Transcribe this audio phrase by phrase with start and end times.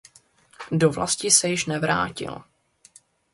[0.71, 2.41] Do vlasti se již nevrátil.